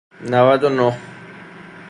نود 0.31 0.63
و 0.63 0.69
نه 0.69 0.97